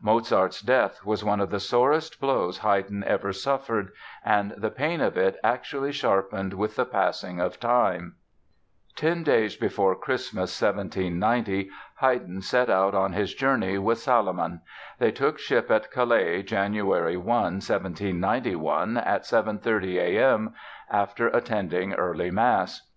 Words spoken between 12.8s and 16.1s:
on his journey with Salomon. They took ship at